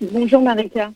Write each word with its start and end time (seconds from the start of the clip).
Bonjour 0.00 0.42
Marika. 0.42 0.90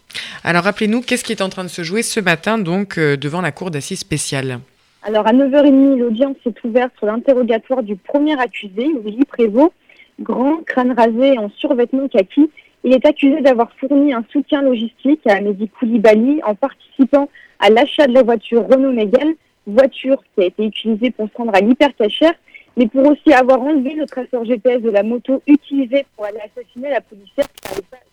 Alors 0.44 0.64
rappelez-nous, 0.64 1.00
qu'est-ce 1.00 1.24
qui 1.24 1.32
est 1.32 1.40
en 1.40 1.48
train 1.48 1.64
de 1.64 1.68
se 1.68 1.82
jouer 1.82 2.02
ce 2.02 2.20
matin 2.20 2.58
donc 2.58 2.98
euh, 2.98 3.16
devant 3.16 3.40
la 3.40 3.50
cour 3.50 3.70
d'assises 3.70 4.00
spéciale 4.00 4.60
Alors 5.02 5.26
à 5.26 5.32
9h30, 5.32 5.96
l'audience 5.96 6.36
est 6.44 6.64
ouverte 6.64 6.92
sur 6.98 7.06
l'interrogatoire 7.06 7.82
du 7.82 7.96
premier 7.96 8.38
accusé, 8.38 8.88
Willy 9.02 9.24
Prévost, 9.24 9.72
grand, 10.20 10.62
crâne 10.66 10.92
rasé 10.92 11.38
en 11.38 11.48
survêtement 11.56 12.08
kaki. 12.08 12.50
Il 12.84 12.92
est 12.92 13.06
accusé 13.06 13.40
d'avoir 13.40 13.70
fourni 13.80 14.12
un 14.12 14.22
soutien 14.30 14.60
logistique 14.60 15.26
à 15.26 15.40
Mehdi 15.40 15.68
Koulibaly 15.68 16.42
en 16.44 16.54
participant 16.54 17.30
à 17.58 17.70
l'achat 17.70 18.06
de 18.06 18.12
la 18.12 18.22
voiture 18.22 18.66
Renault 18.68 18.92
Mégane, 18.92 19.32
voiture 19.66 20.22
qui 20.34 20.42
a 20.42 20.46
été 20.46 20.64
utilisée 20.64 21.10
pour 21.10 21.26
se 21.30 21.36
rendre 21.38 21.54
à 21.54 21.60
l'hypercachère, 21.60 22.34
mais 22.76 22.86
pour 22.86 23.06
aussi 23.06 23.32
avoir 23.32 23.62
enlevé 23.62 23.94
le 23.94 24.04
traceur 24.04 24.44
GPS 24.44 24.82
de 24.82 24.90
la 24.90 25.02
moto 25.02 25.42
utilisée 25.46 26.04
pour 26.16 26.26
aller 26.26 26.38
assassiner 26.38 26.90
la 26.90 27.00
policière 27.00 27.46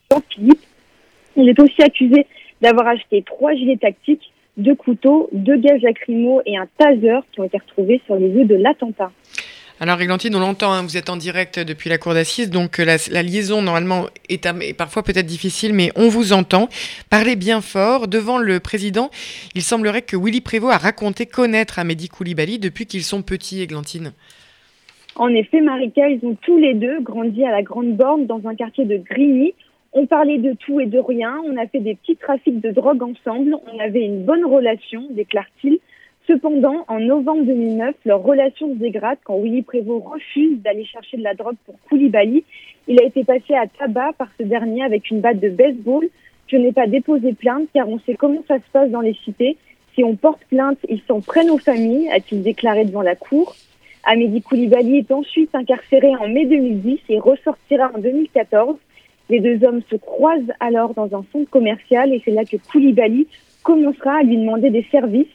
Jean-Philippe. 0.10 0.62
Il 1.38 1.48
est 1.48 1.60
aussi 1.60 1.82
accusé 1.82 2.26
d'avoir 2.62 2.88
acheté 2.88 3.24
trois 3.24 3.54
gilets 3.54 3.78
tactiques, 3.78 4.34
deux 4.58 4.76
couteaux, 4.76 5.30
deux 5.32 5.58
gaz 5.58 5.82
lacrymaux 5.82 6.42
et 6.46 6.58
un 6.58 6.68
taser 6.78 7.20
qui 7.32 7.40
ont 7.40 7.44
été 7.44 7.58
retrouvés 7.60 8.02
sur 8.06 8.16
les 8.16 8.28
lieux 8.28 8.46
de 8.46 8.56
l'attentat. 8.56 9.12
Alors, 9.80 10.02
Églantine, 10.02 10.36
on 10.36 10.40
l'entend, 10.40 10.72
hein, 10.72 10.82
vous 10.82 10.98
êtes 10.98 11.12
en 11.12 11.18
direct 11.18 11.60
depuis 11.60 11.88
la 11.88 12.00
cour 12.00 12.16
d'assises, 12.16 12.50
donc 12.50 12.80
euh, 12.80 12.98
la, 13.12 13.22
liaison, 13.22 13.62
normalement, 13.62 14.06
est, 14.28 14.76
parfois 14.76 15.04
peut-être 15.04 15.28
difficile, 15.28 15.72
mais 15.72 15.92
on 15.96 16.10
vous 16.10 16.34
entend. 16.34 16.68
Parlez 17.12 17.36
bien 17.36 17.62
fort. 17.62 18.08
Devant 18.08 18.40
le 18.40 18.60
président, 18.60 19.12
il 19.54 19.62
semblerait 19.62 20.02
que 20.02 20.18
Willy 20.18 20.42
Prévost 20.42 20.74
a 20.74 20.80
raconté 20.80 21.28
connaître 21.28 21.78
Amédi 21.78 22.10
Koulibaly 22.10 22.58
depuis 22.58 22.88
qu'ils 22.88 23.04
sont 23.04 23.22
petits, 23.22 23.62
Églantine. 23.62 24.14
En 25.16 25.30
effet, 25.30 25.62
Marika, 25.62 26.10
ils 26.10 26.26
ont 26.26 26.36
tous 26.42 26.58
les 26.58 26.74
deux 26.74 27.00
grandi 27.02 27.44
à 27.44 27.52
la 27.52 27.62
Grande 27.62 27.96
Borne 27.96 28.26
dans 28.26 28.42
un 28.48 28.56
quartier 28.56 28.86
de 28.86 28.98
Grigny. 28.98 29.54
On 30.00 30.06
parlait 30.06 30.38
de 30.38 30.54
tout 30.54 30.80
et 30.80 30.86
de 30.86 31.00
rien, 31.00 31.42
on 31.44 31.58
a 31.58 31.66
fait 31.66 31.80
des 31.80 31.96
petits 31.96 32.18
trafics 32.18 32.62
de 32.62 32.70
drogue 32.70 33.02
ensemble, 33.02 33.56
on 33.74 33.80
avait 33.80 34.06
une 34.06 34.26
bonne 34.26 34.46
relation, 34.46 35.02
déclare-t-il. 35.10 35.80
Cependant, 36.28 36.86
en 36.88 37.00
novembre 37.00 37.46
2009, 37.46 37.96
leur 38.06 38.22
relation 38.22 38.72
se 38.76 38.78
dégrade 38.78 39.18
quand 39.24 39.40
Willy 39.40 39.64
Prévost 39.64 40.06
refuse 40.06 40.62
d'aller 40.62 40.86
chercher 40.86 41.18
de 41.18 41.24
la 41.24 41.34
drogue 41.34 41.56
pour 41.66 41.80
Koulibaly. 41.90 42.44
Il 42.88 43.02
a 43.02 43.06
été 43.06 43.24
passé 43.24 43.56
à 43.56 43.66
tabac 43.66 44.14
par 44.20 44.28
ce 44.38 44.44
dernier 44.44 44.84
avec 44.84 45.10
une 45.10 45.20
batte 45.20 45.40
de 45.40 45.50
baseball. 45.50 46.08
Je 46.46 46.58
n'ai 46.58 46.74
pas 46.74 46.86
déposé 46.86 47.34
plainte 47.34 47.68
car 47.74 47.90
on 47.90 47.98
sait 48.02 48.14
comment 48.14 48.44
ça 48.48 48.58
se 48.58 48.70
passe 48.72 48.92
dans 48.92 49.02
les 49.02 49.16
cités. 49.26 49.58
Si 49.96 50.04
on 50.04 50.16
porte 50.16 50.46
plainte, 50.52 50.78
ils 50.90 51.02
s'en 51.08 51.22
prennent 51.22 51.50
aux 51.50 51.58
familles, 51.58 52.08
a-t-il 52.12 52.44
déclaré 52.44 52.86
devant 52.86 53.02
la 53.02 53.16
cour. 53.16 53.56
Amédi 54.04 54.44
Koulibaly 54.44 55.00
est 55.00 55.12
ensuite 55.12 55.56
incarcéré 55.56 56.16
en 56.18 56.28
mai 56.28 56.46
2010 56.46 57.00
et 57.10 57.18
ressortira 57.18 57.90
en 57.96 57.98
2014. 57.98 58.78
Les 59.30 59.40
deux 59.40 59.66
hommes 59.68 59.82
se 59.90 59.96
croisent 59.96 60.54
alors 60.60 60.94
dans 60.94 61.06
un 61.14 61.26
centre 61.32 61.50
commercial 61.50 62.14
et 62.14 62.22
c'est 62.24 62.32
là 62.32 62.46
que 62.46 62.58
Koulibaly 62.72 63.28
commencera 63.64 64.20
à 64.20 64.24
lui 64.24 64.38
demander 64.38 64.70
des 64.70 64.86
services 64.92 65.28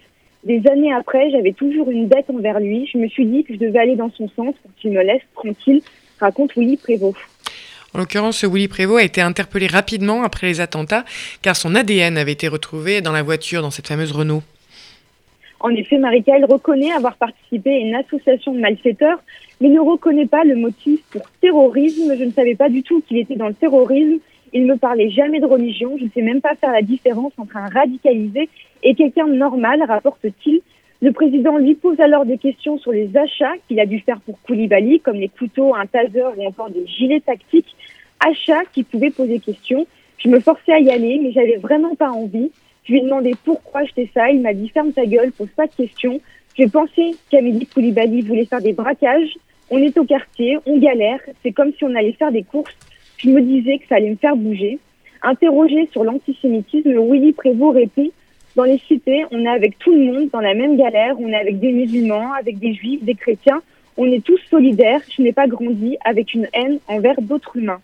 des 0.45 0.61
années 0.69 0.93
après, 0.93 1.31
j'avais 1.31 1.53
toujours 1.53 1.91
une 1.91 2.09
dette 2.09 2.29
envers 2.29 2.59
lui. 2.59 2.89
Je 2.93 2.99
me 2.99 3.09
suis 3.09 3.27
dit 3.27 3.45
que 3.45 3.55
je 3.55 3.59
devais 3.59 3.79
aller 3.79 3.97
dans 3.97 4.11
son 4.11 4.29
sens 4.29 4.55
pour 4.63 4.71
qu'il 4.77 4.91
me 4.91 5.03
laisse 5.03 5.23
tranquille, 5.35 5.83
raconte 6.19 6.57
Willy 6.57 6.77
Prévost. 6.77 7.19
En 7.95 7.99
l'occurrence, 7.99 8.43
Willy 8.45 8.69
Prévost 8.69 9.01
a 9.01 9.05
été 9.05 9.21
interpellé 9.21 9.67
rapidement 9.67 10.25
après 10.25 10.49
les 10.49 10.61
attentats, 10.61 11.05
car 11.43 11.55
son 11.55 11.75
ADN 11.75 12.17
avait 12.17 12.33
été 12.33 12.49
retrouvé 12.49 13.03
dans 13.03 13.13
la 13.13 13.23
voiture, 13.23 13.63
dans 13.63 13.71
cette 13.71 13.87
fameuse 13.87 14.13
Renault. 14.13 14.43
En 15.63 15.71
effet, 15.71 15.97
Marika, 15.97 16.37
elle 16.37 16.45
reconnaît 16.45 16.91
avoir 16.91 17.15
participé 17.17 17.71
à 17.71 17.79
une 17.79 17.95
association 17.95 18.53
de 18.53 18.59
malfaiteurs, 18.59 19.23
mais 19.61 19.69
ne 19.69 19.79
reconnaît 19.79 20.27
pas 20.27 20.43
le 20.43 20.57
motif 20.57 21.01
pour 21.13 21.23
terrorisme. 21.41 22.17
Je 22.19 22.25
ne 22.25 22.33
savais 22.33 22.57
pas 22.57 22.69
du 22.69 22.83
tout 22.83 23.01
qu'il 23.03 23.19
était 23.19 23.37
dans 23.37 23.47
le 23.47 23.55
terrorisme. 23.55 24.19
Il 24.53 24.67
ne 24.67 24.73
me 24.73 24.77
parlait 24.77 25.11
jamais 25.11 25.39
de 25.39 25.47
religion. 25.47 25.97
Je 25.99 26.05
ne 26.05 26.11
sais 26.11 26.21
même 26.21 26.41
pas 26.41 26.57
faire 26.57 26.73
la 26.73 26.83
différence 26.83 27.33
entre 27.39 27.57
un 27.57 27.69
radicalisé 27.69 28.49
et 28.83 28.97
quelqu'un 28.97 29.29
normal, 29.29 29.85
rapporte-t-il. 29.87 30.63
Le 31.01 31.13
président 31.13 31.57
lui 31.59 31.75
pose 31.75 32.01
alors 32.01 32.27
des 32.27 32.39
questions 32.39 32.77
sur 32.79 32.91
les 32.91 33.17
achats 33.17 33.55
qu'il 33.69 33.79
a 33.79 33.87
dû 33.87 34.01
faire 34.01 34.21
pour 34.21 34.41
Koulibaly, 34.43 34.99
comme 34.99 35.17
les 35.17 35.29
couteaux, 35.29 35.77
un 35.77 35.87
taser 35.87 36.25
ou 36.37 36.45
encore 36.45 36.71
des 36.71 36.87
gilets 36.89 37.21
tactiques. 37.21 37.77
Achats 38.19 38.65
qui 38.73 38.83
pouvaient 38.83 39.11
poser 39.11 39.39
question. 39.39 39.87
Je 40.19 40.29
me 40.29 40.41
forçais 40.41 40.73
à 40.73 40.79
y 40.79 40.91
aller, 40.91 41.19
mais 41.23 41.33
j'avais 41.33 41.57
vraiment 41.57 41.95
pas 41.95 42.11
envie. 42.11 42.51
Je 42.85 42.93
lui 42.93 43.01
ai 43.01 43.03
demandé 43.03 43.35
pourquoi 43.45 43.83
acheter 43.83 44.11
ça. 44.15 44.31
Il 44.31 44.41
m'a 44.41 44.55
dit 44.55 44.69
ferme 44.69 44.93
ta 44.93 45.07
gueule, 45.07 45.33
pose 45.33 45.49
pas 45.57 45.67
de 45.67 45.75
questions. 45.75 46.21
J'ai 46.57 46.69
pensé 46.69 47.17
qu'Amélie 47.31 47.67
Koulibaly 47.67 48.23
voulait 48.23 48.45
faire 48.45 48.61
des 48.61 48.73
braquages. 48.73 49.37
On 49.71 49.79
est 49.79 49.97
au 49.97 50.05
quartier, 50.05 50.59
on 50.67 50.79
galère. 50.79 51.21
C'est 51.43 51.53
comme 51.53 51.73
si 51.73 51.85
on 51.85 51.95
allait 51.95 52.13
faire 52.13 52.33
des 52.33 52.43
courses. 52.43 52.77
Je 53.17 53.31
me 53.31 53.41
disais 53.41 53.79
que 53.79 53.87
ça 53.89 53.97
allait 53.97 54.11
me 54.11 54.17
faire 54.17 54.37
bouger. 54.37 54.79
Interrogé 55.23 55.89
sur 55.93 56.05
l'antisémitisme, 56.05 56.99
Willy 56.99 57.33
Prévost 57.33 57.77
répond 57.77 58.11
Dans 58.57 58.65
les 58.65 58.79
cités, 58.79 59.25
on 59.31 59.45
est 59.45 59.49
avec 59.49 59.79
tout 59.79 59.93
le 59.93 60.13
monde 60.13 60.29
dans 60.31 60.41
la 60.41 60.55
même 60.55 60.77
galère. 60.77 61.15
On 61.19 61.29
est 61.29 61.41
avec 61.41 61.61
des 61.61 61.73
musulmans, 61.73 62.33
avec 62.33 62.59
des 62.59 62.75
juifs, 62.75 63.03
des 63.03 63.15
chrétiens. 63.15 63.63
On 63.97 64.07
est 64.07 64.25
tous 64.25 64.41
solidaires. 64.51 65.01
Je 65.17 65.23
n'ai 65.23 65.33
pas 65.33 65.47
grandi 65.47 65.97
avec 66.05 66.35
une 66.35 66.49
haine 66.53 66.79
envers 66.89 67.21
d'autres 67.23 67.57
humains. 67.57 67.81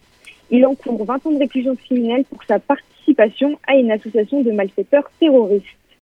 Il 0.51 0.65
encourt 0.67 1.05
20 1.05 1.27
ans 1.27 1.33
de 1.33 1.39
réclusion 1.39 1.77
criminelle 1.77 2.25
pour 2.25 2.43
sa 2.45 2.59
participation 2.59 3.59
à 3.67 3.77
une 3.77 3.91
association 3.91 4.43
de 4.43 4.51
malfaiteurs 4.51 5.11
terroristes. 5.21 5.67